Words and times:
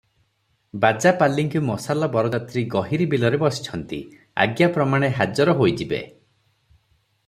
ବାଜା 0.85 1.11
ପାଲିଙ୍କି 1.19 1.61
ମଶାଲ 1.67 2.09
ବରଯାତ୍ରୀ 2.15 2.63
ଗହୀରି 2.77 3.07
ବିଲରେ 3.13 3.41
ବସିଛନ୍ତି, 3.45 4.01
ଆଜ୍ଞାପ୍ରମାଣେ 4.47 5.11
ହାଜର 5.21 5.59
ହୋଇଯିବେ।" 5.61 6.01